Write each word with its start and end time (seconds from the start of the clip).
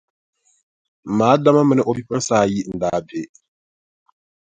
M 1.05 1.09
ma 1.17 1.25
Adama 1.33 1.61
mini 1.69 1.81
o 1.89 1.91
bipuɣinsi 1.95 2.33
ayi 2.41 2.59
n-daa 2.73 2.99
be. 3.07 3.21